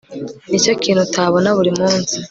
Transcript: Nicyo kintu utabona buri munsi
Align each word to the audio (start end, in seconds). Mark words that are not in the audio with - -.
Nicyo 0.49 0.73
kintu 0.83 1.01
utabona 1.07 1.49
buri 1.57 1.71
munsi 1.79 2.13